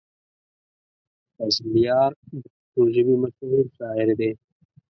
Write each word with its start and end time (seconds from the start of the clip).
فضلیار 1.35 2.11
د 2.29 2.31
پښتو 2.49 2.81
ژبې 2.95 3.15
مشهور 3.23 3.63
شاعر 3.77 4.09
دی. 4.19 4.31